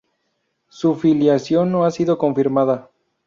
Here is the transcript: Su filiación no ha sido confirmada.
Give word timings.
Su 0.69 0.95
filiación 0.95 1.71
no 1.71 1.85
ha 1.85 1.91
sido 1.91 2.17
confirmada. 2.17 2.89